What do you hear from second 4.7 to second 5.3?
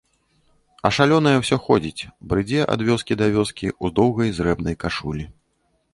кашулі.